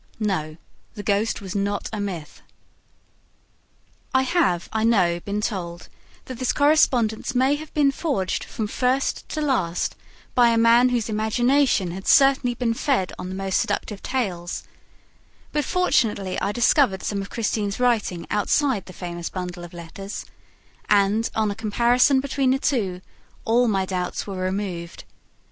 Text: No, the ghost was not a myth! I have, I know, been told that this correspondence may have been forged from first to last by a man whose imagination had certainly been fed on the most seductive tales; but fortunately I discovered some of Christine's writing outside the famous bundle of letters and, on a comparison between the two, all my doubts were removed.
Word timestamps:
No, 0.19 0.57
the 0.95 1.03
ghost 1.03 1.41
was 1.41 1.53
not 1.53 1.87
a 1.93 1.99
myth! 1.99 2.41
I 4.15 4.23
have, 4.23 4.67
I 4.73 4.83
know, 4.83 5.19
been 5.19 5.41
told 5.41 5.89
that 6.25 6.39
this 6.39 6.51
correspondence 6.51 7.35
may 7.35 7.53
have 7.53 7.71
been 7.75 7.91
forged 7.91 8.43
from 8.43 8.65
first 8.65 9.29
to 9.29 9.41
last 9.41 9.95
by 10.33 10.49
a 10.49 10.57
man 10.57 10.89
whose 10.89 11.07
imagination 11.07 11.91
had 11.91 12.07
certainly 12.07 12.55
been 12.55 12.73
fed 12.73 13.13
on 13.19 13.29
the 13.29 13.35
most 13.35 13.59
seductive 13.59 14.01
tales; 14.01 14.63
but 15.51 15.65
fortunately 15.65 16.41
I 16.41 16.51
discovered 16.51 17.03
some 17.03 17.21
of 17.21 17.29
Christine's 17.29 17.79
writing 17.79 18.25
outside 18.31 18.87
the 18.87 18.93
famous 18.93 19.29
bundle 19.29 19.63
of 19.63 19.71
letters 19.71 20.25
and, 20.89 21.29
on 21.35 21.51
a 21.51 21.55
comparison 21.55 22.21
between 22.21 22.49
the 22.49 22.57
two, 22.57 23.01
all 23.45 23.67
my 23.67 23.85
doubts 23.85 24.25
were 24.25 24.37
removed. 24.37 25.03